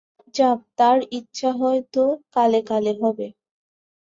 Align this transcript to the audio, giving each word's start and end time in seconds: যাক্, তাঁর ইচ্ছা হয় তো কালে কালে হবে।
যাক্, 0.35 0.59
তাঁর 0.77 0.97
ইচ্ছা 1.11 1.49
হয় 1.59 1.81
তো 1.93 2.03
কালে 2.35 2.59
কালে 2.69 2.93
হবে। 3.01 3.27